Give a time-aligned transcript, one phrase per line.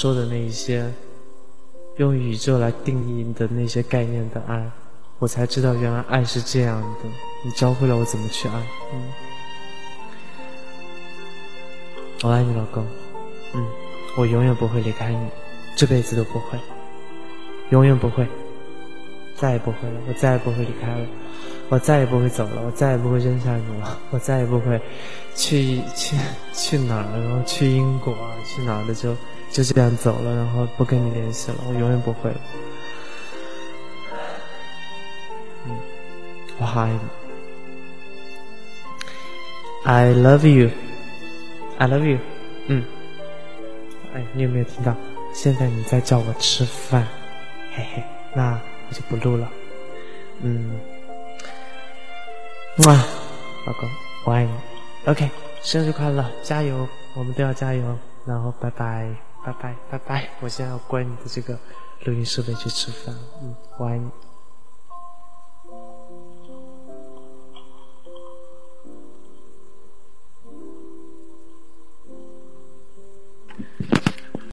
[0.00, 0.88] 说的那一些
[1.96, 4.70] 用宇宙来定义的那些概念的爱，
[5.18, 7.08] 我才知道原来爱是这样的。
[7.44, 8.54] 你教会了我怎么去爱。
[8.92, 9.02] 嗯，
[12.22, 12.86] 我爱你，老公。
[13.54, 13.66] 嗯，
[14.16, 15.28] 我永远不会离开你，
[15.74, 16.56] 这辈子都不会，
[17.70, 18.24] 永远不会，
[19.34, 20.00] 再也不会了。
[20.06, 21.04] 我再也不会离开了。
[21.70, 24.80] 我再也不会走了，我再也不会扔下你了，我再也不会
[25.34, 26.16] 去去
[26.52, 29.16] 去哪儿，然后去英国啊，去哪儿的就
[29.50, 32.40] 就这样走了，然后不跟你联系了，我永远不会了。
[35.66, 35.76] 嗯，
[36.58, 37.00] 我好爱你
[39.84, 42.18] ，I love you，I love you，
[42.68, 42.84] 嗯，
[44.14, 44.94] 哎，你有没有听到？
[45.34, 47.06] 现在你在叫我吃饭，
[47.74, 48.02] 嘿嘿，
[48.34, 49.50] 那我就不录了，
[50.42, 50.80] 嗯。
[52.78, 52.94] 哇，
[53.66, 53.88] 老公，
[54.24, 54.52] 我爱你。
[55.06, 55.28] OK，
[55.62, 57.98] 生日快乐，加油，我们都要加油。
[58.24, 59.08] 然后拜拜，
[59.52, 60.28] 拜拜，拜拜。
[60.40, 61.58] 我现在要关你的这个
[62.04, 63.14] 录音设备去吃饭。
[63.42, 64.10] 嗯，我爱你。